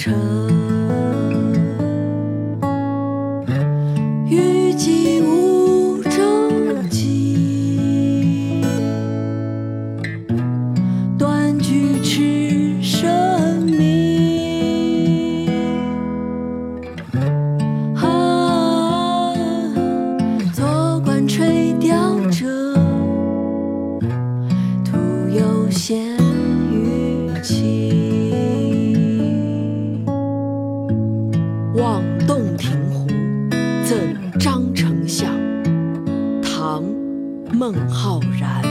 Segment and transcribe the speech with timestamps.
[0.00, 0.39] 城。
[31.80, 33.06] 望洞庭湖
[33.86, 33.98] 赠
[34.38, 35.30] 张丞相。
[36.42, 36.84] 唐
[37.54, 38.62] 孟浩然。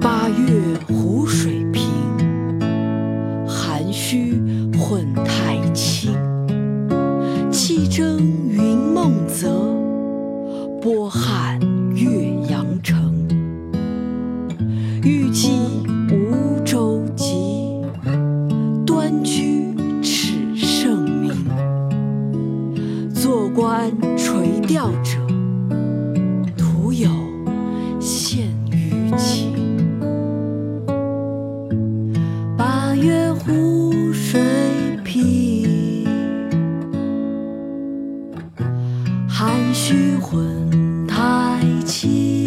[0.00, 1.90] 八月湖水平
[3.48, 4.40] 涵虚
[4.78, 6.14] 混太清。
[7.50, 9.50] 气蒸云梦泽
[10.80, 11.58] 波撼
[11.96, 13.12] 岳阳城。
[15.02, 15.50] 欲寄
[23.54, 25.18] 观垂钓者，
[26.56, 27.08] 徒有
[28.00, 29.52] 羡鱼情。
[32.56, 34.40] 八月湖水
[35.04, 36.06] 平，
[39.28, 42.39] 涵虚混太清。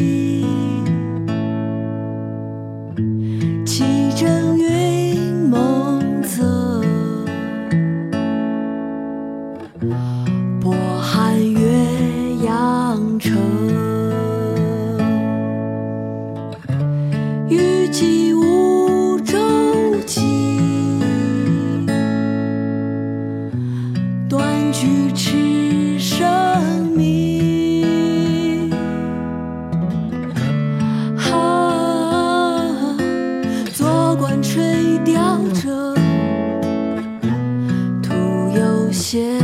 [25.23, 28.69] 居耻圣明。
[31.31, 32.59] 啊，
[33.73, 35.95] 坐观垂钓者，
[38.01, 38.13] 徒
[38.53, 39.39] 有羡